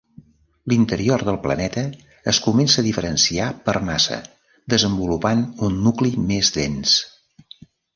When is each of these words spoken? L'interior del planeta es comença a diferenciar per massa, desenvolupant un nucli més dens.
L'interior 0.71 1.25
del 1.27 1.37
planeta 1.43 1.83
es 2.33 2.39
comença 2.47 2.81
a 2.83 2.85
diferenciar 2.89 3.53
per 3.69 3.77
massa, 3.93 4.21
desenvolupant 4.77 5.49
un 5.71 5.81
nucli 5.89 6.15
més 6.29 6.57
dens. 6.63 7.01